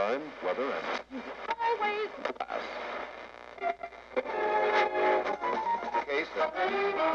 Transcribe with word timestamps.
time, 0.00 0.22
weather, 0.42 0.64
and 0.64 1.00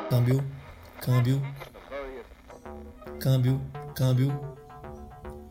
Câmbio, 0.09 0.43
câmbio, 1.01 1.41
câmbio, 3.19 3.61
câmbio. 3.95 4.55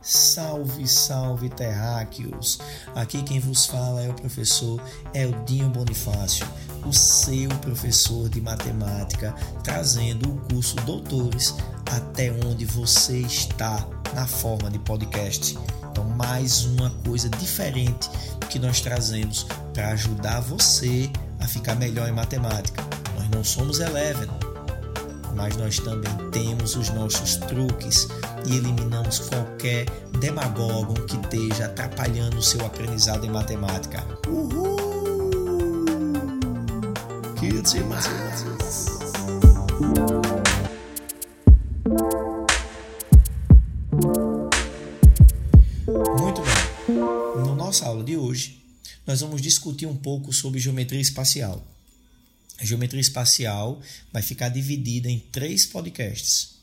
Salve, 0.00 0.86
salve, 0.86 1.48
terráqueos! 1.48 2.60
Aqui 2.94 3.22
quem 3.22 3.40
vos 3.40 3.66
fala 3.66 4.02
é 4.02 4.10
o 4.10 4.14
professor 4.14 4.80
Eldinho 5.14 5.70
Bonifácio, 5.70 6.46
o 6.86 6.92
seu 6.92 7.48
professor 7.60 8.28
de 8.28 8.40
matemática, 8.40 9.34
trazendo 9.62 10.34
o 10.34 10.40
curso 10.42 10.76
Doutores 10.84 11.54
até 11.90 12.30
onde 12.30 12.64
você 12.66 13.18
está 13.18 13.86
na 14.14 14.26
forma 14.26 14.70
de 14.70 14.78
podcast. 14.78 15.58
Então, 15.94 16.04
mais 16.04 16.64
uma 16.64 16.90
coisa 17.06 17.28
diferente 17.28 18.10
que 18.50 18.58
nós 18.58 18.80
trazemos 18.80 19.46
para 19.72 19.90
ajudar 19.90 20.40
você 20.40 21.08
a 21.38 21.46
ficar 21.46 21.76
melhor 21.76 22.08
em 22.08 22.12
matemática. 22.12 22.82
Nós 23.16 23.28
não 23.30 23.44
somos 23.44 23.78
Eleven, 23.78 24.28
mas 25.36 25.56
nós 25.56 25.78
também 25.78 26.10
temos 26.32 26.74
os 26.74 26.90
nossos 26.90 27.36
truques 27.36 28.08
e 28.44 28.56
eliminamos 28.56 29.20
qualquer 29.20 29.86
demagogo 30.18 30.94
que 31.04 31.16
esteja 31.16 31.66
atrapalhando 31.66 32.38
o 32.38 32.42
seu 32.42 32.66
aprendizado 32.66 33.24
em 33.24 33.30
matemática. 33.30 34.04
Uhul! 34.26 35.30
Que 37.36 37.62
demais! 37.62 38.04
Nós 49.14 49.20
vamos 49.20 49.40
discutir 49.40 49.86
um 49.86 49.94
pouco 49.94 50.32
sobre 50.32 50.58
geometria 50.58 51.00
espacial. 51.00 51.64
A 52.58 52.64
geometria 52.64 53.00
espacial 53.00 53.80
vai 54.12 54.22
ficar 54.22 54.48
dividida 54.48 55.08
em 55.08 55.20
três 55.20 55.64
podcasts. 55.64 56.56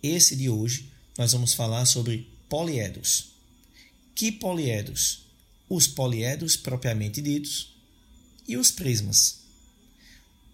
Esse 0.00 0.36
de 0.36 0.48
hoje 0.48 0.88
nós 1.18 1.32
vamos 1.32 1.54
falar 1.54 1.84
sobre 1.86 2.30
poliedros. 2.48 3.32
Que 4.14 4.30
poliedros? 4.30 5.24
Os 5.68 5.88
poliedros 5.88 6.56
propriamente 6.56 7.20
ditos 7.20 7.74
e 8.46 8.56
os 8.56 8.70
prismas. 8.70 9.40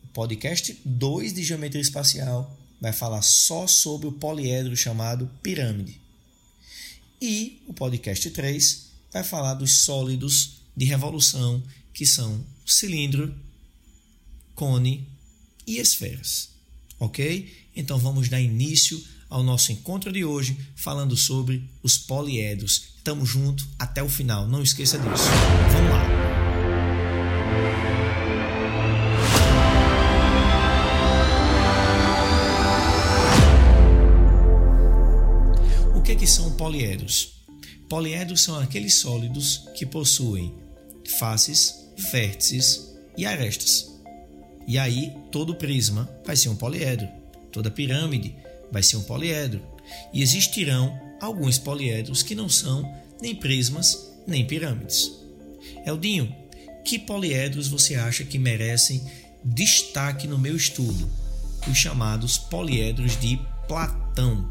O 0.02 0.06
podcast 0.14 0.80
2 0.82 1.34
de 1.34 1.44
geometria 1.44 1.82
espacial 1.82 2.58
vai 2.80 2.94
falar 2.94 3.20
só 3.20 3.66
sobre 3.66 4.06
o 4.06 4.12
poliedro 4.12 4.74
chamado 4.74 5.30
pirâmide. 5.42 6.00
E 7.20 7.62
o 7.66 7.74
podcast 7.74 8.30
3 8.30 8.86
vai 9.12 9.22
falar 9.22 9.52
dos 9.52 9.84
sólidos 9.84 10.63
de 10.76 10.84
revolução, 10.84 11.62
que 11.92 12.06
são 12.06 12.44
cilindro, 12.66 13.34
cone 14.54 15.08
e 15.66 15.78
esferas. 15.78 16.50
Ok? 16.98 17.52
Então 17.76 17.98
vamos 17.98 18.28
dar 18.28 18.40
início 18.40 19.02
ao 19.28 19.42
nosso 19.42 19.72
encontro 19.72 20.12
de 20.12 20.24
hoje 20.24 20.56
falando 20.76 21.16
sobre 21.16 21.68
os 21.82 21.98
poliedros. 21.98 22.94
Tamo 23.02 23.26
junto 23.26 23.66
até 23.78 24.02
o 24.02 24.08
final, 24.08 24.46
não 24.46 24.62
esqueça 24.62 24.98
disso. 24.98 25.24
Vamos 25.72 25.90
lá! 25.90 26.04
O 35.96 36.02
que, 36.02 36.14
que 36.16 36.26
são 36.26 36.52
poliedros? 36.52 37.32
Poliedros 37.88 38.42
são 38.42 38.58
aqueles 38.58 39.00
sólidos 39.00 39.62
que 39.76 39.84
possuem 39.84 40.63
faces, 41.06 41.86
vértices 41.96 42.94
e 43.16 43.26
arestas. 43.26 43.92
E 44.66 44.78
aí, 44.78 45.12
todo 45.30 45.54
prisma 45.54 46.08
vai 46.24 46.36
ser 46.36 46.48
um 46.48 46.56
poliedro, 46.56 47.08
toda 47.52 47.70
pirâmide 47.70 48.34
vai 48.72 48.82
ser 48.82 48.96
um 48.96 49.02
poliedro. 49.02 49.62
E 50.12 50.22
existirão 50.22 50.98
alguns 51.20 51.58
poliedros 51.58 52.22
que 52.22 52.34
não 52.34 52.48
são 52.48 52.90
nem 53.20 53.34
prismas 53.34 54.10
nem 54.26 54.46
pirâmides. 54.46 55.12
Eldinho, 55.84 56.34
que 56.84 56.98
poliedros 56.98 57.68
você 57.68 57.94
acha 57.94 58.24
que 58.24 58.38
merecem 58.38 59.02
destaque 59.44 60.26
no 60.26 60.38
meu 60.38 60.56
estudo? 60.56 61.08
Os 61.70 61.76
chamados 61.76 62.38
poliedros 62.38 63.18
de 63.18 63.38
Platão. 63.68 64.50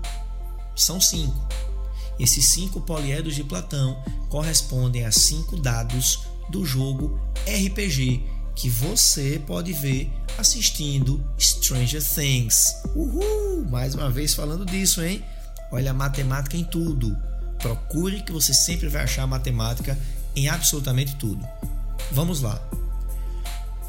São 0.75 0.99
cinco. 0.99 1.47
Esses 2.19 2.49
cinco 2.49 2.81
poliedros 2.81 3.35
de 3.35 3.43
Platão 3.43 4.03
correspondem 4.29 5.05
a 5.05 5.11
cinco 5.11 5.57
dados 5.57 6.19
do 6.49 6.65
jogo 6.65 7.19
RPG 7.47 8.23
que 8.55 8.69
você 8.69 9.41
pode 9.45 9.73
ver 9.73 10.11
assistindo 10.37 11.23
Stranger 11.39 12.03
Things. 12.03 12.75
Uhul! 12.95 13.65
Mais 13.69 13.95
uma 13.95 14.09
vez 14.09 14.33
falando 14.33 14.65
disso, 14.65 15.01
hein? 15.01 15.23
Olha 15.71 15.91
a 15.91 15.93
matemática 15.93 16.55
em 16.55 16.63
tudo. 16.63 17.17
Procure 17.59 18.21
que 18.21 18.31
você 18.31 18.53
sempre 18.53 18.87
vai 18.87 19.03
achar 19.03 19.25
matemática 19.25 19.97
em 20.35 20.47
absolutamente 20.47 21.15
tudo. 21.15 21.45
Vamos 22.11 22.41
lá. 22.41 22.61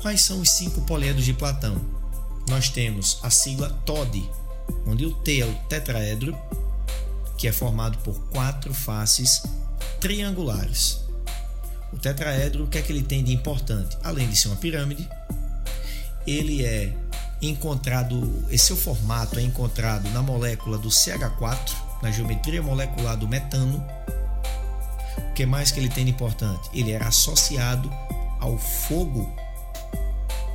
Quais 0.01 0.23
são 0.23 0.41
os 0.41 0.51
cinco 0.51 0.83
poliedros 0.83 1.25
de 1.25 1.33
Platão? 1.33 1.81
Nós 2.49 2.69
temos 2.69 3.19
a 3.23 3.31
sigla 3.31 3.71
TOD, 3.87 4.29
onde 4.87 5.07
o 5.07 5.13
T 5.13 5.41
é 5.41 5.47
o 5.47 5.55
tetraedro, 5.69 6.37
que 7.37 7.49
é 7.49 7.53
formado 7.53 7.99
por 7.99 8.19
quatro 8.31 8.73
faces 8.73 9.43
triangulares. 10.01 11.04
O 11.95 11.97
tetraedro, 11.97 12.65
o 12.65 12.67
que 12.67 12.77
é 12.77 12.83
que 12.83 12.91
ele 12.91 13.05
tem 13.05 13.23
de 13.23 13.33
importante? 13.33 13.97
Além 14.03 14.29
de 14.29 14.37
ser 14.37 14.49
uma 14.49 14.57
pirâmide, 14.57 15.09
ele 16.27 16.65
é 16.65 16.93
encontrado, 17.41 18.45
esse 18.51 18.67
seu 18.67 18.77
formato 18.77 19.39
é 19.39 19.43
encontrado 19.43 20.11
na 20.11 20.21
molécula 20.21 20.77
do 20.77 20.89
CH4, 20.89 21.73
na 22.03 22.11
geometria 22.11 22.61
molecular 22.61 23.17
do 23.17 23.29
metano. 23.29 23.79
O 25.19 25.33
que 25.35 25.47
mais 25.47 25.71
que 25.71 25.79
ele 25.79 25.89
tem 25.89 26.05
de 26.05 26.11
importante? 26.11 26.69
Ele 26.75 26.91
era 26.91 27.07
associado 27.07 27.89
ao 28.41 28.59
fogo. 28.59 29.33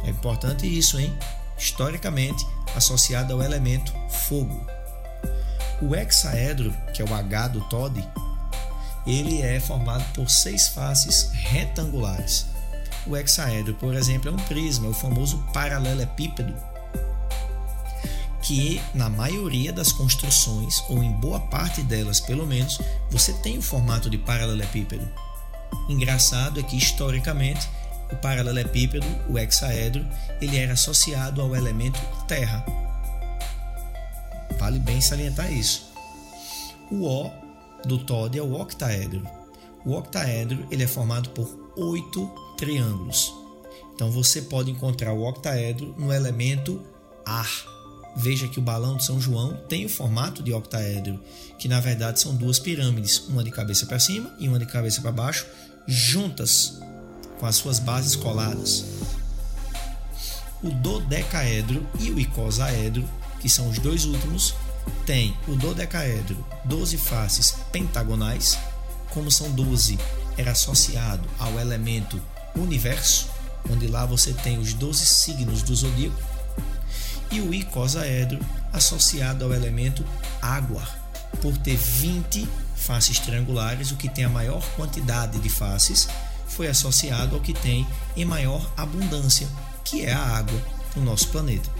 É 0.03 0.09
importante 0.09 0.67
isso, 0.67 0.99
hein? 0.99 1.17
Historicamente 1.57 2.45
associado 2.75 3.31
ao 3.31 3.41
elemento 3.41 3.93
fogo. 4.27 4.67
O 5.81 5.95
hexaedro, 5.95 6.75
que 6.93 7.01
é 7.01 7.05
o 7.05 7.13
H 7.13 7.47
do 7.47 7.61
Todd, 7.69 8.05
ele 9.09 9.41
é 9.41 9.59
formado 9.59 10.03
por 10.13 10.29
seis 10.29 10.67
faces 10.67 11.31
retangulares. 11.33 12.45
O 13.07 13.17
hexaedro, 13.17 13.73
por 13.73 13.95
exemplo, 13.95 14.29
é 14.29 14.33
um 14.33 14.37
prisma, 14.45 14.85
é 14.85 14.89
o 14.89 14.93
famoso 14.93 15.43
paralelepípedo, 15.51 16.53
que 18.43 18.81
na 18.93 19.09
maioria 19.09 19.73
das 19.73 19.91
construções, 19.91 20.83
ou 20.89 21.03
em 21.03 21.11
boa 21.13 21.39
parte 21.39 21.81
delas 21.81 22.19
pelo 22.19 22.45
menos, 22.45 22.79
você 23.09 23.33
tem 23.33 23.57
o 23.57 23.61
formato 23.61 24.09
de 24.09 24.17
paralelepípedo. 24.17 25.07
Engraçado 25.87 26.59
é 26.59 26.63
que 26.63 26.77
historicamente 26.77 27.67
o 28.11 28.15
paralelepípedo, 28.15 29.05
o 29.27 29.37
hexaedro, 29.37 30.05
ele 30.39 30.57
era 30.57 30.73
associado 30.73 31.41
ao 31.41 31.55
elemento 31.55 31.99
terra. 32.27 32.63
Vale 34.57 34.79
bem 34.79 34.99
salientar 35.01 35.51
isso. 35.51 35.91
O 36.91 37.05
O 37.05 37.31
do 37.85 37.97
Todd 37.97 38.37
é 38.37 38.41
o 38.41 38.53
octaedro. 38.53 39.21
O 39.85 39.93
octaedro 39.93 40.67
ele 40.69 40.83
é 40.83 40.87
formado 40.87 41.29
por 41.29 41.71
oito 41.75 42.27
triângulos. 42.57 43.33
Então 43.95 44.11
você 44.11 44.41
pode 44.41 44.71
encontrar 44.71 45.13
o 45.13 45.27
octaedro 45.27 45.95
no 45.97 46.13
elemento 46.13 46.81
ar. 47.25 47.49
Veja 48.15 48.47
que 48.47 48.59
o 48.59 48.61
balão 48.61 48.97
de 48.97 49.05
São 49.05 49.19
João 49.19 49.55
tem 49.67 49.85
o 49.85 49.89
formato 49.89 50.41
de 50.41 50.51
octaedro, 50.51 51.19
que 51.57 51.67
na 51.67 51.79
verdade 51.79 52.19
são 52.19 52.35
duas 52.35 52.59
pirâmides, 52.59 53.19
uma 53.27 53.43
de 53.43 53.51
cabeça 53.51 53.85
para 53.85 53.99
cima 53.99 54.33
e 54.39 54.47
uma 54.47 54.59
de 54.59 54.65
cabeça 54.65 55.01
para 55.01 55.11
baixo, 55.11 55.45
juntas, 55.87 56.79
com 57.39 57.45
as 57.45 57.55
suas 57.55 57.79
bases 57.79 58.15
coladas. 58.15 58.85
O 60.61 60.69
dodecaedro 60.71 61.87
e 61.99 62.11
o 62.11 62.19
icosaedro, 62.19 63.07
que 63.39 63.47
são 63.47 63.69
os 63.69 63.79
dois 63.79 64.05
últimos, 64.05 64.53
tem 65.05 65.35
o 65.47 65.55
dodecaedro, 65.55 66.45
12 66.65 66.97
faces 66.97 67.55
pentagonais, 67.71 68.57
como 69.09 69.31
são 69.31 69.49
12, 69.51 69.97
era 70.37 70.51
associado 70.51 71.27
ao 71.39 71.59
elemento 71.59 72.21
universo, 72.55 73.27
onde 73.69 73.87
lá 73.87 74.05
você 74.05 74.33
tem 74.33 74.59
os 74.59 74.73
12 74.73 75.05
signos 75.05 75.63
do 75.63 75.75
zodíaco, 75.75 76.21
e 77.31 77.41
o 77.41 77.53
icosaedro 77.53 78.39
associado 78.73 79.45
ao 79.45 79.53
elemento 79.53 80.05
água, 80.41 80.83
por 81.41 81.57
ter 81.57 81.75
20 81.75 82.47
faces 82.75 83.19
triangulares, 83.19 83.91
o 83.91 83.95
que 83.95 84.09
tem 84.09 84.25
a 84.25 84.29
maior 84.29 84.63
quantidade 84.75 85.39
de 85.39 85.49
faces 85.49 86.07
foi 86.47 86.67
associado 86.67 87.35
ao 87.35 87.41
que 87.41 87.53
tem 87.53 87.87
em 88.15 88.25
maior 88.25 88.71
abundância, 88.75 89.47
que 89.83 90.05
é 90.05 90.11
a 90.11 90.37
água 90.37 90.59
no 90.95 91.03
nosso 91.03 91.27
planeta. 91.29 91.78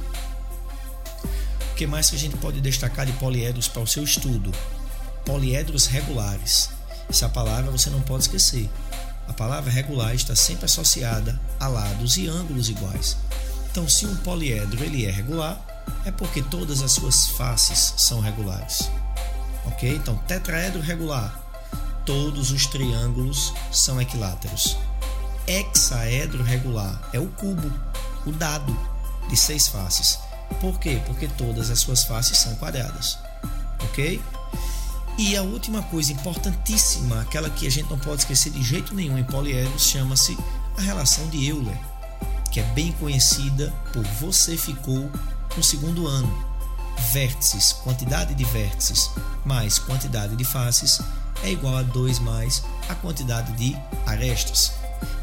Que 1.79 1.87
mais 1.87 2.09
que 2.09 2.17
a 2.17 2.19
gente 2.19 2.35
pode 2.35 2.59
destacar 2.59 3.05
de 3.05 3.13
poliedros 3.13 3.69
para 3.69 3.81
o 3.81 3.87
seu 3.87 4.03
estudo? 4.03 4.51
Poliedros 5.25 5.85
regulares. 5.85 6.71
Essa 7.09 7.29
palavra 7.29 7.71
você 7.71 7.89
não 7.89 8.01
pode 8.01 8.23
esquecer. 8.23 8.69
A 9.29 9.31
palavra 9.31 9.71
regular 9.71 10.13
está 10.13 10.35
sempre 10.35 10.65
associada 10.65 11.39
a 11.57 11.69
lados 11.69 12.17
e 12.17 12.27
ângulos 12.27 12.67
iguais. 12.67 13.15
Então, 13.71 13.87
se 13.87 14.05
um 14.05 14.13
poliedro 14.17 14.83
ele 14.83 15.05
é 15.05 15.09
regular, 15.09 15.57
é 16.03 16.11
porque 16.11 16.41
todas 16.41 16.81
as 16.81 16.91
suas 16.91 17.27
faces 17.27 17.93
são 17.95 18.19
regulares. 18.19 18.91
Ok? 19.63 19.89
Então, 19.89 20.17
tetraedro 20.27 20.81
regular, 20.81 21.33
todos 22.05 22.51
os 22.51 22.65
triângulos 22.65 23.53
são 23.71 24.01
equiláteros. 24.01 24.75
Hexaedro 25.47 26.43
regular 26.43 27.09
é 27.13 27.19
o 27.21 27.27
cubo, 27.27 27.71
o 28.25 28.33
dado 28.33 28.77
de 29.29 29.37
seis 29.37 29.69
faces. 29.69 30.19
Por 30.59 30.79
quê? 30.79 31.01
Porque 31.05 31.27
todas 31.27 31.69
as 31.69 31.79
suas 31.79 32.03
faces 32.03 32.37
são 32.37 32.55
quadradas. 32.55 33.17
Ok? 33.83 34.21
E 35.17 35.35
a 35.35 35.41
última 35.41 35.81
coisa 35.83 36.13
importantíssima, 36.13 37.21
aquela 37.21 37.49
que 37.49 37.67
a 37.67 37.71
gente 37.71 37.89
não 37.89 37.99
pode 37.99 38.21
esquecer 38.21 38.51
de 38.51 38.63
jeito 38.63 38.95
nenhum 38.95 39.17
em 39.17 39.23
poliedros, 39.23 39.83
chama-se 39.83 40.37
a 40.77 40.81
relação 40.81 41.27
de 41.27 41.45
Euler, 41.45 41.77
que 42.51 42.59
é 42.59 42.63
bem 42.73 42.93
conhecida 42.93 43.73
por 43.91 44.03
você 44.21 44.55
ficou 44.55 45.11
no 45.55 45.63
segundo 45.63 46.07
ano. 46.07 46.47
Vértices, 47.11 47.73
quantidade 47.73 48.33
de 48.33 48.43
vértices 48.45 49.09
mais 49.45 49.79
quantidade 49.79 50.35
de 50.35 50.43
faces 50.43 51.01
é 51.43 51.51
igual 51.51 51.77
a 51.77 51.83
2 51.83 52.19
mais 52.19 52.63
a 52.87 52.95
quantidade 52.95 53.51
de 53.53 53.75
arestas. 54.05 54.73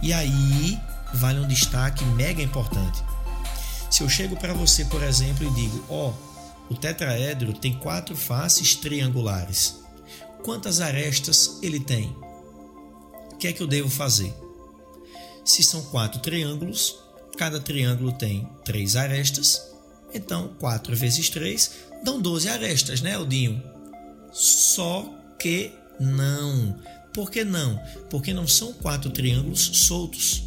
E 0.02 0.12
aí 0.12 0.81
vale 1.14 1.40
um 1.40 1.49
destaque 1.49 2.05
mega 2.05 2.43
importante. 2.43 3.02
Se 3.96 4.02
eu 4.02 4.10
chego 4.10 4.37
para 4.37 4.52
você, 4.52 4.84
por 4.84 5.02
exemplo, 5.02 5.46
e 5.46 5.50
digo: 5.54 5.82
Ó, 5.88 6.12
oh, 6.12 6.75
o 6.75 6.76
tetraedro 6.76 7.54
tem 7.54 7.72
quatro 7.78 8.14
faces 8.14 8.75
triangulares 8.75 9.76
quantas 10.43 10.82
arestas 10.82 11.58
ele 11.62 11.81
tem. 11.81 12.14
O 13.32 13.37
que 13.38 13.48
é 13.48 13.52
que 13.54 13.62
eu 13.62 13.66
devo 13.66 13.88
fazer? 13.88 14.34
Se 15.43 15.62
são 15.62 15.82
quatro 15.87 16.20
triângulos, 16.20 16.98
cada 17.38 17.58
triângulo 17.58 18.12
tem 18.12 18.46
três 18.66 18.96
arestas, 18.96 19.62
então 20.12 20.54
4 20.60 20.94
vezes 20.94 21.31
3 21.31 21.70
dão 22.04 22.20
12 22.20 22.50
arestas, 22.50 23.00
né, 23.00 23.19
Odinho? 23.19 23.62
Só 24.31 25.10
que 25.38 25.72
não. 25.99 26.78
Por 27.14 27.31
que 27.31 27.44
não? 27.44 27.82
Porque 28.10 28.34
não 28.34 28.46
são 28.46 28.75
quatro 28.75 29.08
triângulos 29.08 29.87
soltos, 29.87 30.42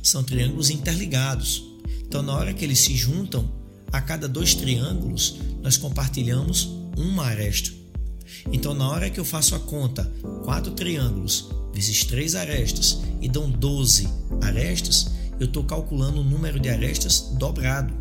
são 0.00 0.22
triângulos 0.22 0.70
interligados. 0.70 1.73
Então, 2.06 2.22
na 2.22 2.34
hora 2.34 2.52
que 2.52 2.64
eles 2.64 2.78
se 2.78 2.94
juntam, 2.96 3.48
a 3.92 4.00
cada 4.00 4.28
dois 4.28 4.54
triângulos 4.54 5.38
nós 5.62 5.76
compartilhamos 5.76 6.70
uma 6.96 7.24
aresta. 7.26 7.70
Então, 8.52 8.74
na 8.74 8.88
hora 8.88 9.10
que 9.10 9.20
eu 9.20 9.24
faço 9.24 9.54
a 9.54 9.60
conta, 9.60 10.10
quatro 10.44 10.72
triângulos 10.72 11.48
vezes 11.74 12.04
três 12.04 12.34
arestas 12.34 13.00
e 13.20 13.28
dão 13.28 13.50
12 13.50 14.08
arestas, 14.40 15.10
eu 15.40 15.46
estou 15.46 15.64
calculando 15.64 16.20
o 16.20 16.24
número 16.24 16.60
de 16.60 16.68
arestas 16.68 17.32
dobrado. 17.38 17.92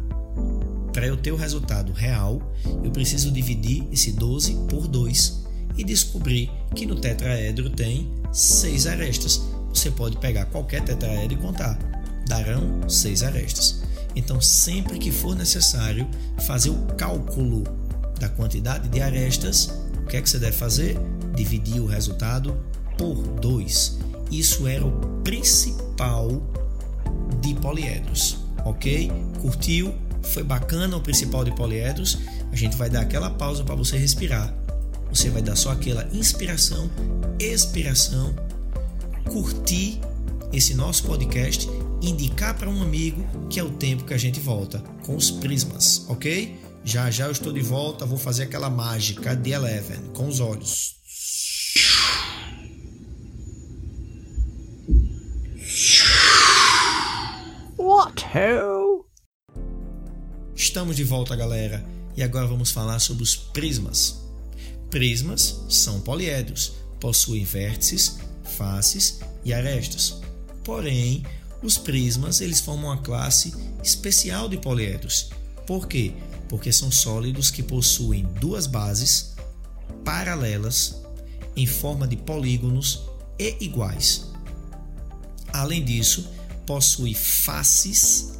Para 0.91 1.07
eu 1.07 1.17
ter 1.17 1.31
o 1.31 1.35
resultado 1.35 1.91
real, 1.91 2.39
eu 2.83 2.91
preciso 2.91 3.31
dividir 3.31 3.87
esse 3.91 4.11
12 4.11 4.53
por 4.69 4.87
2 4.87 5.43
e 5.75 5.83
descobrir 5.83 6.51
que 6.75 6.85
no 6.85 6.95
tetraedro 6.95 7.69
tem 7.69 8.11
6 8.31 8.85
arestas. 8.85 9.41
Você 9.69 9.89
pode 9.89 10.17
pegar 10.17 10.45
qualquer 10.45 10.83
tetraedro 10.83 11.33
e 11.33 11.41
contar, 11.41 11.79
darão 12.27 12.87
6 12.87 13.23
arestas. 13.23 13.82
Então, 14.15 14.39
sempre 14.39 14.99
que 14.99 15.11
for 15.11 15.35
necessário 15.35 16.07
fazer 16.45 16.69
o 16.69 16.85
cálculo 16.97 17.63
da 18.19 18.29
quantidade 18.29 18.87
de 18.89 19.01
arestas, 19.01 19.71
o 20.03 20.05
que 20.05 20.17
é 20.17 20.21
que 20.21 20.29
você 20.29 20.39
deve 20.39 20.55
fazer? 20.55 20.97
Dividir 21.35 21.81
o 21.81 21.85
resultado 21.85 22.57
por 22.97 23.15
2. 23.15 23.99
Isso 24.31 24.67
era 24.67 24.85
o 24.85 24.91
principal 25.23 26.41
de 27.41 27.53
poliedros, 27.55 28.37
ok? 28.65 29.11
Curtiu? 29.41 29.93
Foi 30.21 30.43
bacana 30.43 30.95
o 30.95 31.01
principal 31.01 31.43
de 31.43 31.51
poliedros? 31.51 32.17
A 32.51 32.55
gente 32.55 32.77
vai 32.77 32.89
dar 32.89 33.01
aquela 33.01 33.29
pausa 33.29 33.63
para 33.63 33.75
você 33.75 33.97
respirar. 33.97 34.53
Você 35.09 35.29
vai 35.29 35.41
dar 35.41 35.55
só 35.55 35.71
aquela 35.71 36.07
inspiração, 36.11 36.89
expiração, 37.39 38.33
curtir 39.25 39.99
esse 40.51 40.73
nosso 40.73 41.03
podcast, 41.03 41.69
indicar 42.03 42.57
para 42.57 42.69
um 42.69 42.81
amigo 42.81 43.25
que 43.49 43.59
é 43.59 43.63
o 43.63 43.71
tempo 43.71 44.03
que 44.03 44.13
a 44.13 44.17
gente 44.17 44.39
volta 44.39 44.79
com 45.05 45.15
os 45.15 45.31
prismas, 45.31 46.05
ok? 46.09 46.59
Já 46.83 47.09
já 47.09 47.25
eu 47.25 47.31
estou 47.31 47.53
de 47.53 47.61
volta, 47.61 48.05
vou 48.05 48.17
fazer 48.17 48.43
aquela 48.43 48.69
mágica 48.69 49.35
de 49.35 49.51
Eleven 49.51 49.99
com 50.13 50.27
os 50.27 50.39
olhos. 50.41 50.95
What 57.77 58.23
ho? 58.35 59.05
Estamos 60.55 60.95
de 60.95 61.03
volta, 61.03 61.35
galera, 61.35 61.85
e 62.15 62.23
agora 62.23 62.47
vamos 62.47 62.71
falar 62.71 62.99
sobre 62.99 63.23
os 63.23 63.35
prismas. 63.35 64.21
Prismas 64.89 65.63
são 65.69 66.01
poliedros, 66.01 66.73
possuem 66.99 67.43
vértices, 67.43 68.19
faces 68.57 69.19
e 69.43 69.53
arestas. 69.53 70.21
Porém, 70.63 71.23
os 71.63 71.77
prismas 71.77 72.41
eles 72.41 72.59
formam 72.59 72.91
uma 72.91 72.97
classe 72.97 73.53
especial 73.83 74.47
de 74.47 74.57
poliedros. 74.57 75.29
Por 75.65 75.87
quê? 75.87 76.13
porque 76.53 76.71
são 76.71 76.91
sólidos 76.91 77.49
que 77.49 77.63
possuem 77.63 78.27
duas 78.39 78.67
bases 78.67 79.33
paralelas 80.05 81.01
em 81.55 81.65
forma 81.65 82.07
de 82.07 82.15
polígonos 82.15 83.05
e 83.39 83.57
iguais. 83.59 84.31
Além 85.51 85.83
disso, 85.83 86.29
possui 86.63 87.15
faces 87.15 88.33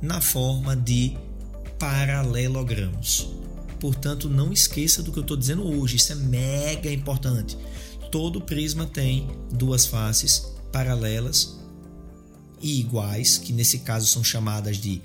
na 0.00 0.20
forma 0.20 0.74
de 0.74 1.16
paralelogramos. 1.78 3.28
Portanto, 3.78 4.28
não 4.28 4.52
esqueça 4.52 5.00
do 5.00 5.12
que 5.12 5.20
eu 5.20 5.22
estou 5.22 5.36
dizendo 5.36 5.64
hoje, 5.64 5.94
isso 5.94 6.10
é 6.10 6.16
mega 6.16 6.90
importante. 6.90 7.56
Todo 8.10 8.40
prisma 8.40 8.86
tem 8.86 9.30
duas 9.52 9.86
faces 9.86 10.52
paralelas 10.72 11.61
e 12.62 12.80
iguais, 12.80 13.36
que 13.36 13.52
nesse 13.52 13.80
caso 13.80 14.06
são 14.06 14.22
chamadas 14.22 14.78
de 14.78 15.02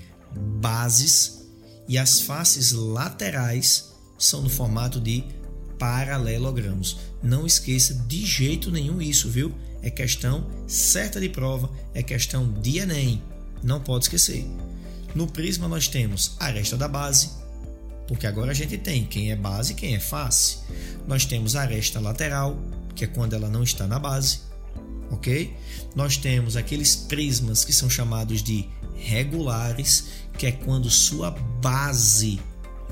bases 0.60 1.46
e 1.88 1.98
as 1.98 2.20
faces 2.20 2.72
laterais 2.72 3.92
são 4.18 4.42
no 4.42 4.48
formato 4.48 5.00
de 5.00 5.24
paralelogramos. 5.78 6.98
Não 7.22 7.46
esqueça 7.46 7.94
de 7.94 8.24
jeito 8.24 8.70
nenhum 8.70 9.00
isso, 9.00 9.28
viu? 9.28 9.54
É 9.82 9.90
questão 9.90 10.46
certa 10.66 11.20
de 11.20 11.28
prova, 11.28 11.70
é 11.94 12.02
questão 12.02 12.52
de 12.52 12.78
Enem. 12.78 13.22
Não 13.62 13.80
pode 13.80 14.04
esquecer. 14.04 14.46
No 15.14 15.26
prisma 15.26 15.66
nós 15.66 15.88
temos 15.88 16.36
a 16.38 16.46
aresta 16.46 16.76
da 16.76 16.88
base, 16.88 17.30
porque 18.06 18.26
agora 18.26 18.50
a 18.50 18.54
gente 18.54 18.76
tem 18.76 19.04
quem 19.04 19.30
é 19.30 19.36
base 19.36 19.72
e 19.72 19.74
quem 19.74 19.94
é 19.94 20.00
face. 20.00 20.58
Nós 21.06 21.24
temos 21.24 21.56
a 21.56 21.62
aresta 21.62 22.00
lateral, 22.00 22.58
que 22.94 23.04
é 23.04 23.06
quando 23.06 23.34
ela 23.34 23.48
não 23.48 23.62
está 23.62 23.86
na 23.86 23.98
base, 23.98 24.40
ok? 25.10 25.54
Nós 25.94 26.16
temos 26.16 26.56
aqueles 26.56 26.96
prismas 26.96 27.64
que 27.64 27.72
são 27.72 27.88
chamados 27.88 28.42
de 28.42 28.68
regulares, 28.94 30.06
que 30.36 30.46
é 30.46 30.52
quando 30.52 30.90
sua 30.90 31.30
base 31.30 32.40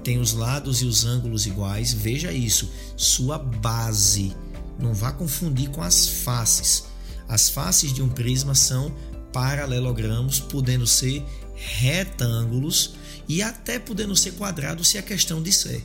tem 0.02 0.18
os 0.18 0.32
lados 0.32 0.82
e 0.82 0.84
os 0.84 1.04
ângulos 1.04 1.46
iguais. 1.46 1.92
Veja 1.92 2.32
isso, 2.32 2.70
sua 2.96 3.38
base. 3.38 4.34
Não 4.78 4.94
vá 4.94 5.10
confundir 5.10 5.68
com 5.70 5.82
as 5.82 6.08
faces. 6.08 6.84
As 7.28 7.48
faces 7.48 7.92
de 7.92 8.02
um 8.02 8.08
prisma 8.08 8.54
são 8.54 8.94
paralelogramos, 9.32 10.38
podendo 10.38 10.86
ser 10.86 11.24
retângulos 11.54 12.94
e 13.28 13.42
até 13.42 13.78
podendo 13.78 14.14
ser 14.14 14.32
quadrados 14.32 14.88
se 14.88 14.98
a 14.98 15.02
questão 15.02 15.42
disser. 15.42 15.82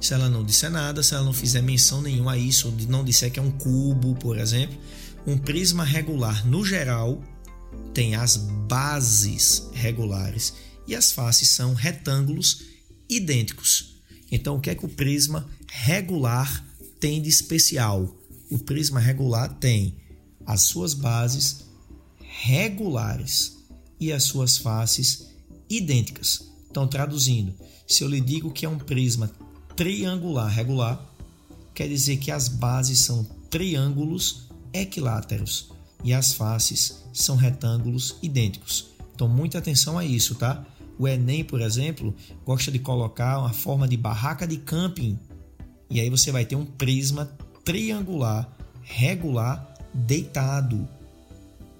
Se 0.00 0.14
ela 0.14 0.28
não 0.28 0.44
disser 0.44 0.70
nada, 0.70 1.02
se 1.02 1.14
ela 1.14 1.24
não 1.24 1.32
fizer 1.32 1.62
menção 1.62 2.02
nenhuma 2.02 2.32
a 2.32 2.36
isso, 2.36 2.68
ou 2.68 2.74
não 2.88 3.04
disser 3.04 3.30
que 3.30 3.38
é 3.38 3.42
um 3.42 3.50
cubo, 3.50 4.14
por 4.16 4.38
exemplo, 4.38 4.76
um 5.26 5.36
prisma 5.36 5.84
regular 5.84 6.46
no 6.46 6.64
geral 6.64 7.22
tem 7.92 8.14
as 8.14 8.36
bases 8.36 9.68
regulares 9.72 10.54
e 10.86 10.94
as 10.94 11.12
faces 11.12 11.48
são 11.48 11.74
retângulos 11.74 12.62
idênticos. 13.08 13.96
Então, 14.30 14.56
o 14.56 14.60
que 14.60 14.70
é 14.70 14.74
que 14.74 14.86
o 14.86 14.88
prisma 14.88 15.48
regular 15.68 16.64
tem 16.98 17.20
de 17.20 17.28
especial? 17.28 18.16
O 18.50 18.58
prisma 18.58 19.00
regular 19.00 19.52
tem 19.58 19.96
as 20.46 20.62
suas 20.62 20.94
bases 20.94 21.64
regulares 22.18 23.58
e 23.98 24.12
as 24.12 24.24
suas 24.24 24.56
faces 24.56 25.28
idênticas. 25.68 26.48
Então, 26.70 26.86
traduzindo, 26.86 27.54
se 27.86 28.02
eu 28.02 28.08
lhe 28.08 28.20
digo 28.20 28.52
que 28.52 28.64
é 28.64 28.68
um 28.68 28.78
prisma 28.78 29.30
triangular 29.76 30.48
regular, 30.48 31.04
quer 31.74 31.88
dizer 31.88 32.18
que 32.18 32.30
as 32.30 32.48
bases 32.48 33.00
são 33.00 33.24
triângulos 33.50 34.49
equiláteros 34.72 35.70
e 36.02 36.12
as 36.12 36.32
faces 36.32 37.02
são 37.12 37.36
retângulos 37.36 38.16
idênticos. 38.22 38.90
Então, 39.14 39.28
muita 39.28 39.58
atenção 39.58 39.98
a 39.98 40.04
isso, 40.04 40.34
tá? 40.34 40.64
O 40.98 41.06
Enem, 41.06 41.44
por 41.44 41.60
exemplo, 41.60 42.14
gosta 42.44 42.70
de 42.70 42.78
colocar 42.78 43.38
uma 43.38 43.52
forma 43.52 43.88
de 43.88 43.96
barraca 43.96 44.46
de 44.46 44.56
camping. 44.58 45.18
E 45.88 46.00
aí 46.00 46.08
você 46.10 46.30
vai 46.30 46.44
ter 46.44 46.56
um 46.56 46.64
prisma 46.64 47.26
triangular 47.64 48.50
regular 48.82 49.74
deitado. 49.92 50.88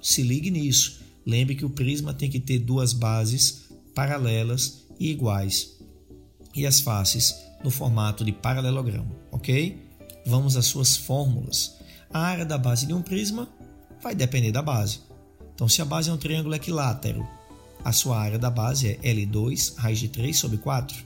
Se 0.00 0.22
ligue 0.22 0.50
nisso. 0.50 1.00
Lembre 1.26 1.54
que 1.54 1.64
o 1.64 1.70
prisma 1.70 2.14
tem 2.14 2.30
que 2.30 2.40
ter 2.40 2.58
duas 2.58 2.92
bases 2.92 3.68
paralelas 3.94 4.86
e 4.98 5.10
iguais 5.10 5.80
e 6.54 6.66
as 6.66 6.80
faces 6.80 7.34
no 7.62 7.70
formato 7.70 8.24
de 8.24 8.32
paralelogramo, 8.32 9.14
ok? 9.30 9.78
Vamos 10.26 10.56
às 10.56 10.66
suas 10.66 10.96
fórmulas. 10.96 11.76
A 12.12 12.20
área 12.20 12.44
da 12.44 12.58
base 12.58 12.86
de 12.86 12.92
um 12.92 13.02
prisma 13.02 13.48
vai 14.02 14.16
depender 14.16 14.50
da 14.50 14.60
base. 14.60 15.00
Então, 15.54 15.68
se 15.68 15.80
a 15.80 15.84
base 15.84 16.10
é 16.10 16.12
um 16.12 16.16
triângulo 16.16 16.54
equilátero, 16.54 17.24
a 17.84 17.92
sua 17.92 18.18
área 18.18 18.38
da 18.38 18.50
base 18.50 18.88
é 18.88 18.96
L2 18.96 19.76
raiz 19.76 20.00
de 20.00 20.08
3 20.08 20.36
sobre 20.36 20.58
4. 20.58 20.96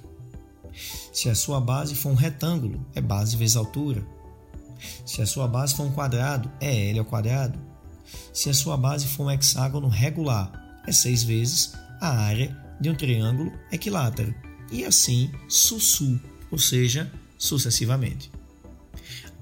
Se 1.12 1.28
a 1.28 1.34
sua 1.34 1.60
base 1.60 1.94
for 1.94 2.10
um 2.10 2.14
retângulo, 2.14 2.84
é 2.94 3.02
base 3.02 3.36
vezes 3.36 3.54
altura. 3.54 4.04
Se 5.04 5.20
a 5.20 5.26
sua 5.26 5.46
base 5.46 5.74
for 5.74 5.84
um 5.84 5.92
quadrado, 5.92 6.50
é 6.60 6.88
L 6.88 6.98
ao 7.00 7.04
quadrado. 7.04 7.58
Se 8.32 8.48
a 8.48 8.54
sua 8.54 8.76
base 8.76 9.06
for 9.06 9.26
um 9.26 9.30
hexágono 9.30 9.88
regular, 9.88 10.50
é 10.86 10.92
6 10.92 11.22
vezes 11.22 11.72
a 12.00 12.08
área 12.08 12.56
de 12.80 12.88
um 12.88 12.94
triângulo 12.94 13.52
equilátero. 13.70 14.34
E 14.72 14.84
assim, 14.84 15.30
sussu, 15.48 16.18
ou 16.50 16.58
seja, 16.58 17.12
sucessivamente. 17.36 18.32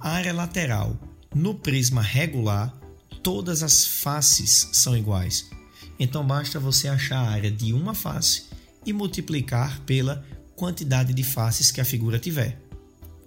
A 0.01 0.11
área 0.11 0.33
lateral 0.33 0.97
no 1.35 1.55
prisma 1.55 2.03
regular, 2.03 2.77
todas 3.23 3.63
as 3.63 3.87
faces 3.87 4.69
são 4.73 4.97
iguais. 4.97 5.51
Então 5.99 6.27
basta 6.27 6.59
você 6.59 6.89
achar 6.89 7.19
a 7.19 7.31
área 7.31 7.51
de 7.51 7.73
uma 7.73 7.95
face 7.95 8.45
e 8.85 8.93
multiplicar 8.93 9.81
pela 9.81 10.25
quantidade 10.57 11.15
de 11.15 11.23
faces 11.23 11.71
que 11.71 11.81
a 11.81 11.85
figura 11.85 12.19
tiver. 12.19 12.61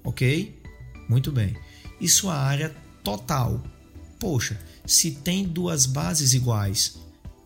Ok? 0.04 0.62
Muito 1.10 1.32
bem. 1.32 1.56
E 2.00 2.08
sua 2.08 2.36
área 2.36 2.76
total? 3.04 3.64
Poxa, 4.20 4.60
se 4.86 5.12
tem 5.12 5.44
duas 5.46 5.86
bases 5.86 6.34
iguais 6.34 6.98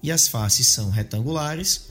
e 0.01 0.11
as 0.11 0.27
faces 0.27 0.67
são 0.67 0.89
retangulares, 0.89 1.89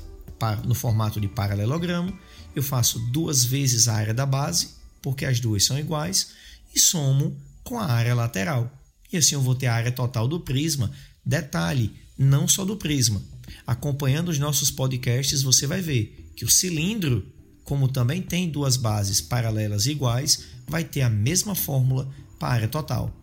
no 0.65 0.75
formato 0.75 1.21
de 1.21 1.29
paralelogramo, 1.29 2.17
eu 2.55 2.63
faço 2.63 2.99
duas 3.11 3.45
vezes 3.45 3.89
a 3.89 3.95
área 3.95 4.15
da 4.15 4.25
base, 4.25 4.71
porque 5.03 5.25
as 5.25 5.41
duas 5.41 5.65
são 5.65 5.79
iguais, 5.79 6.33
e 6.75 6.79
somo 6.79 7.37
com 7.69 7.79
a 7.79 7.85
área 7.85 8.15
lateral. 8.15 8.73
E 9.13 9.19
assim 9.19 9.35
eu 9.35 9.43
vou 9.43 9.55
ter 9.55 9.67
a 9.67 9.75
área 9.75 9.93
total 9.93 10.27
do 10.27 10.41
prisma. 10.41 10.91
Detalhe, 11.25 11.93
não 12.17 12.49
só 12.49 12.65
do 12.65 12.79
prisma. 12.79 13.23
Acompanhando 13.67 14.31
os 14.31 14.39
nossos 14.39 14.71
podcasts, 14.71 15.43
você 15.43 15.67
vai 15.67 15.83
ver 15.83 16.33
que 16.35 16.47
o 16.47 16.51
cilindro, 16.51 17.31
como 17.65 17.87
também 17.87 18.23
tem 18.23 18.49
duas 18.49 18.79
bases 18.79 19.21
paralelas 19.21 19.85
iguais, 19.85 20.45
vai 20.67 20.83
ter 20.83 21.03
a 21.03 21.11
mesma 21.11 21.55
fórmula 21.55 22.09
para 22.39 22.49
a 22.49 22.53
área 22.53 22.69
total. 22.69 23.15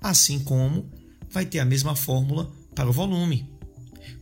Assim 0.00 0.40
como 0.40 0.90
vai 1.30 1.46
ter 1.46 1.60
a 1.60 1.64
mesma 1.64 1.94
fórmula 1.94 2.50
para 2.74 2.90
o 2.90 2.92
volume. 2.92 3.48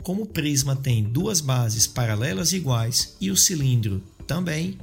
Como 0.03 0.25
o 0.25 0.27
prisma 0.27 0.77
tem 0.77 1.03
duas 1.03 1.41
bases 1.41 1.87
paralelas 1.87 2.53
iguais 2.53 3.17
e 3.19 3.31
o 3.31 3.37
cilindro 3.37 4.03
também, 4.27 4.77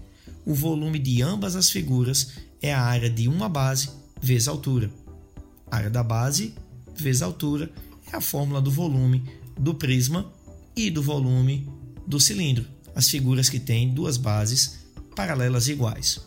o 0.43 0.55
volume 0.55 0.97
de 0.97 1.21
ambas 1.21 1.55
as 1.55 1.69
figuras 1.69 2.29
é 2.59 2.73
a 2.73 2.81
área 2.81 3.11
de 3.11 3.27
uma 3.27 3.47
base 3.47 3.89
vezes 4.21 4.47
altura. 4.47 4.91
Área 5.69 5.89
da 5.89 6.03
base 6.03 6.55
vezes 6.95 7.21
altura 7.21 7.71
é 8.11 8.15
a 8.15 8.21
fórmula 8.21 8.61
do 8.61 8.71
volume 8.71 9.23
do 9.57 9.73
prisma 9.73 10.31
e 10.75 10.89
do 10.89 11.01
volume 11.01 11.67
do 12.05 12.19
cilindro, 12.19 12.65
as 12.95 13.09
figuras 13.09 13.49
que 13.49 13.59
têm 13.59 13.93
duas 13.93 14.17
bases 14.17 14.79
paralelas 15.15 15.67
iguais. 15.67 16.21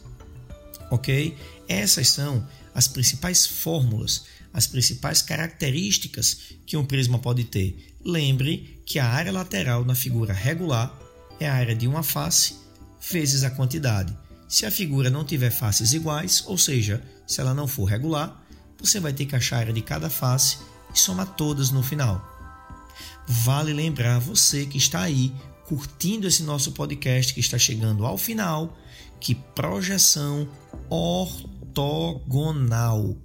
Ok? 0.90 1.36
Essas 1.68 2.08
são 2.08 2.46
as 2.74 2.88
principais 2.88 3.46
fórmulas, 3.46 4.24
as 4.52 4.66
principais 4.66 5.22
características 5.22 6.54
que 6.66 6.76
um 6.76 6.84
prisma 6.84 7.18
pode 7.18 7.44
ter. 7.44 7.94
Lembre 8.04 8.82
que 8.84 8.98
a 8.98 9.06
área 9.06 9.32
lateral 9.32 9.84
na 9.84 9.94
figura 9.94 10.32
regular 10.32 10.96
é 11.38 11.48
a 11.48 11.54
área 11.54 11.74
de 11.74 11.86
uma 11.86 12.02
face 12.02 12.56
vezes 13.10 13.44
a 13.44 13.50
quantidade. 13.50 14.16
Se 14.50 14.66
a 14.66 14.70
figura 14.70 15.08
não 15.08 15.24
tiver 15.24 15.52
faces 15.52 15.92
iguais, 15.92 16.42
ou 16.44 16.58
seja, 16.58 17.00
se 17.24 17.40
ela 17.40 17.54
não 17.54 17.68
for 17.68 17.84
regular, 17.84 18.44
você 18.76 18.98
vai 18.98 19.12
ter 19.12 19.24
que 19.24 19.36
achar 19.36 19.58
a 19.58 19.60
área 19.60 19.72
de 19.72 19.80
cada 19.80 20.10
face 20.10 20.58
e 20.92 20.98
somar 20.98 21.36
todas 21.36 21.70
no 21.70 21.84
final. 21.84 22.20
Vale 23.28 23.72
lembrar 23.72 24.18
você 24.18 24.66
que 24.66 24.76
está 24.76 25.02
aí 25.02 25.32
curtindo 25.68 26.26
esse 26.26 26.42
nosso 26.42 26.72
podcast 26.72 27.32
que 27.32 27.38
está 27.38 27.56
chegando 27.56 28.04
ao 28.04 28.18
final, 28.18 28.76
que 29.20 29.36
projeção 29.36 30.48
ortogonal 30.88 33.16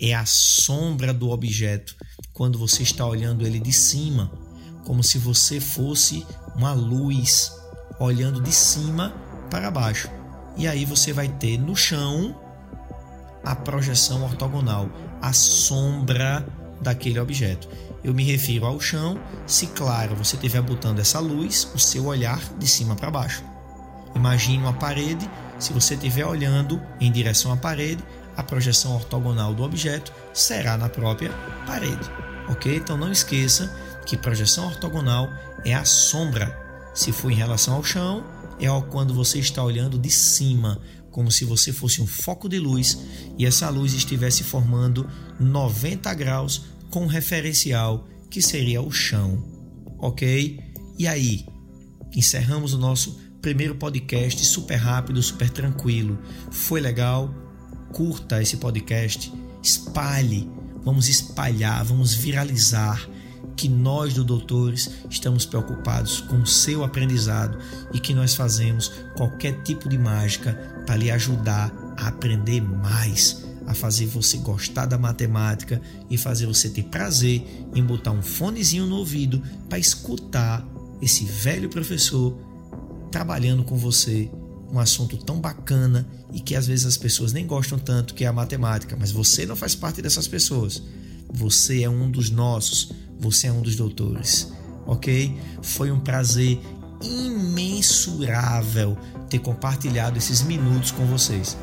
é 0.00 0.14
a 0.14 0.26
sombra 0.26 1.12
do 1.12 1.30
objeto 1.30 1.96
quando 2.32 2.56
você 2.56 2.84
está 2.84 3.04
olhando 3.04 3.44
ele 3.44 3.58
de 3.58 3.72
cima, 3.72 4.30
como 4.84 5.02
se 5.02 5.18
você 5.18 5.58
fosse 5.58 6.24
uma 6.54 6.72
luz 6.72 7.50
olhando 7.98 8.40
de 8.40 8.52
cima 8.52 9.10
para 9.50 9.72
baixo. 9.72 10.17
E 10.58 10.66
aí 10.66 10.84
você 10.84 11.12
vai 11.12 11.28
ter 11.28 11.56
no 11.56 11.76
chão 11.76 12.34
a 13.44 13.54
projeção 13.54 14.24
ortogonal, 14.24 14.90
a 15.22 15.32
sombra 15.32 16.44
daquele 16.80 17.20
objeto. 17.20 17.68
Eu 18.02 18.12
me 18.12 18.24
refiro 18.24 18.66
ao 18.66 18.80
chão 18.80 19.18
se, 19.46 19.68
claro, 19.68 20.16
você 20.16 20.34
estiver 20.34 20.60
botando 20.60 20.98
essa 20.98 21.20
luz, 21.20 21.70
o 21.74 21.78
seu 21.78 22.06
olhar 22.06 22.40
de 22.58 22.66
cima 22.66 22.96
para 22.96 23.10
baixo. 23.10 23.42
Imagine 24.16 24.58
uma 24.58 24.72
parede, 24.72 25.30
se 25.60 25.72
você 25.72 25.94
estiver 25.94 26.26
olhando 26.26 26.82
em 27.00 27.10
direção 27.10 27.52
à 27.52 27.56
parede, 27.56 28.02
a 28.36 28.42
projeção 28.42 28.94
ortogonal 28.94 29.54
do 29.54 29.62
objeto 29.62 30.12
será 30.34 30.76
na 30.76 30.88
própria 30.88 31.30
parede. 31.66 32.10
Ok? 32.48 32.76
Então 32.76 32.96
não 32.96 33.12
esqueça 33.12 33.72
que 34.04 34.16
projeção 34.16 34.66
ortogonal 34.66 35.28
é 35.64 35.74
a 35.74 35.84
sombra. 35.84 36.56
Se 36.94 37.12
for 37.12 37.30
em 37.30 37.36
relação 37.36 37.74
ao 37.74 37.84
chão, 37.84 38.24
é 38.60 38.68
quando 38.90 39.14
você 39.14 39.38
está 39.38 39.62
olhando 39.62 39.98
de 39.98 40.10
cima, 40.10 40.80
como 41.10 41.30
se 41.30 41.44
você 41.44 41.72
fosse 41.72 42.00
um 42.02 42.06
foco 42.06 42.48
de 42.48 42.58
luz 42.58 42.98
e 43.36 43.46
essa 43.46 43.68
luz 43.70 43.92
estivesse 43.92 44.44
formando 44.44 45.08
90 45.40 46.12
graus 46.14 46.62
com 46.90 47.04
um 47.04 47.06
referencial 47.06 48.06
que 48.30 48.42
seria 48.42 48.82
o 48.82 48.90
chão. 48.90 49.42
Ok? 49.98 50.60
E 50.98 51.06
aí, 51.06 51.46
encerramos 52.14 52.72
o 52.72 52.78
nosso 52.78 53.18
primeiro 53.40 53.74
podcast 53.74 54.44
super 54.44 54.76
rápido, 54.76 55.22
super 55.22 55.50
tranquilo. 55.50 56.18
Foi 56.50 56.80
legal? 56.80 57.32
Curta 57.92 58.42
esse 58.42 58.56
podcast, 58.58 59.32
espalhe, 59.62 60.48
vamos 60.84 61.08
espalhar, 61.08 61.84
vamos 61.84 62.12
viralizar 62.12 63.08
que 63.56 63.68
nós 63.68 64.14
do 64.14 64.24
Doutores 64.24 64.90
estamos 65.10 65.44
preocupados 65.44 66.20
com 66.20 66.36
o 66.36 66.46
seu 66.46 66.84
aprendizado 66.84 67.58
e 67.92 67.98
que 67.98 68.14
nós 68.14 68.34
fazemos 68.34 68.92
qualquer 69.16 69.62
tipo 69.62 69.88
de 69.88 69.98
mágica 69.98 70.54
para 70.86 70.96
lhe 70.96 71.10
ajudar 71.10 71.72
a 71.96 72.08
aprender 72.08 72.60
mais, 72.60 73.44
a 73.66 73.74
fazer 73.74 74.06
você 74.06 74.38
gostar 74.38 74.86
da 74.86 74.96
matemática 74.96 75.80
e 76.08 76.16
fazer 76.16 76.46
você 76.46 76.68
ter 76.68 76.84
prazer 76.84 77.44
em 77.74 77.82
botar 77.82 78.12
um 78.12 78.22
fonezinho 78.22 78.86
no 78.86 78.96
ouvido 78.96 79.42
para 79.68 79.78
escutar 79.78 80.66
esse 81.02 81.24
velho 81.24 81.68
professor 81.68 82.36
trabalhando 83.10 83.64
com 83.64 83.76
você 83.76 84.30
um 84.70 84.78
assunto 84.78 85.16
tão 85.16 85.40
bacana 85.40 86.06
e 86.32 86.40
que 86.40 86.54
às 86.54 86.66
vezes 86.66 86.86
as 86.86 86.96
pessoas 86.96 87.32
nem 87.32 87.46
gostam 87.46 87.78
tanto, 87.78 88.14
que 88.14 88.24
é 88.24 88.26
a 88.26 88.32
matemática, 88.32 88.96
mas 88.98 89.10
você 89.10 89.46
não 89.46 89.56
faz 89.56 89.74
parte 89.74 90.02
dessas 90.02 90.28
pessoas. 90.28 90.82
Você 91.32 91.82
é 91.82 91.90
um 91.90 92.10
dos 92.10 92.30
nossos 92.30 92.92
você 93.18 93.48
é 93.48 93.52
um 93.52 93.60
dos 93.60 93.74
doutores, 93.74 94.52
ok? 94.86 95.36
Foi 95.60 95.90
um 95.90 95.98
prazer 95.98 96.60
imensurável 97.02 98.96
ter 99.28 99.40
compartilhado 99.40 100.18
esses 100.18 100.42
minutos 100.42 100.90
com 100.92 101.04
vocês. 101.06 101.56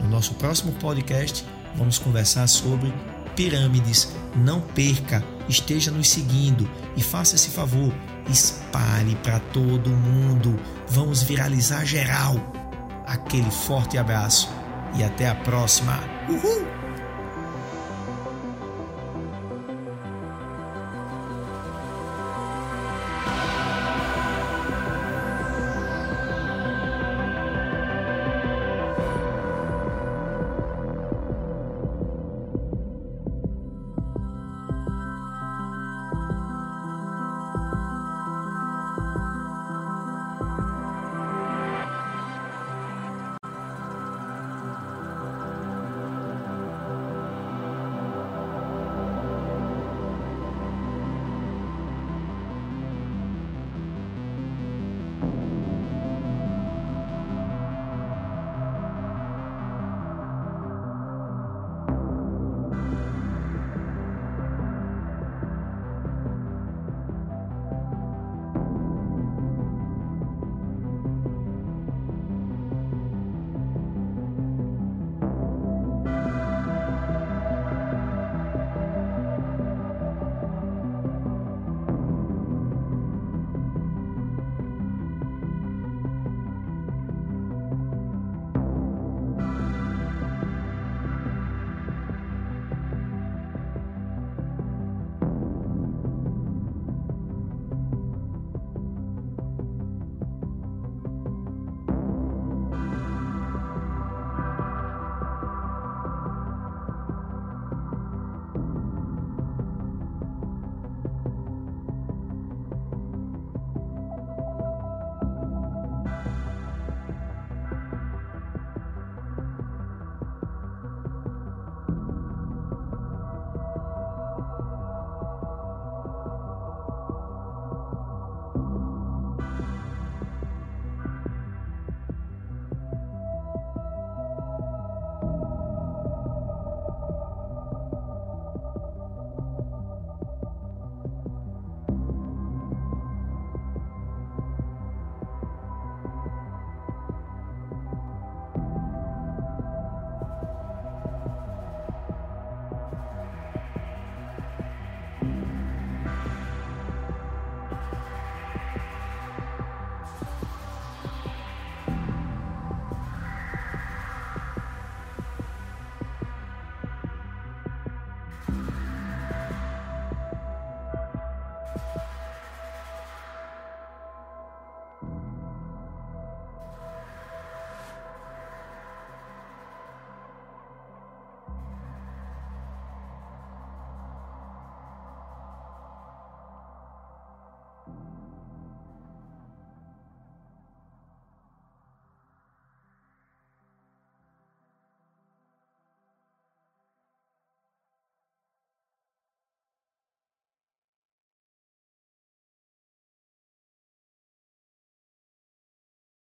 No 0.00 0.08
nosso 0.08 0.34
próximo 0.34 0.72
podcast, 0.74 1.44
vamos 1.76 1.98
conversar 1.98 2.46
sobre 2.46 2.92
pirâmides. 3.34 4.08
Não 4.36 4.60
perca, 4.60 5.24
esteja 5.48 5.90
nos 5.90 6.08
seguindo 6.08 6.68
e 6.96 7.02
faça 7.02 7.34
esse 7.34 7.50
favor, 7.50 7.92
espalhe 8.30 9.16
para 9.16 9.40
todo 9.40 9.90
mundo. 9.90 10.58
Vamos 10.88 11.22
viralizar 11.22 11.84
geral. 11.84 12.36
Aquele 13.06 13.50
forte 13.50 13.98
abraço 13.98 14.48
e 14.96 15.02
até 15.02 15.28
a 15.28 15.34
próxima. 15.34 15.98
Uhul! 16.28 16.75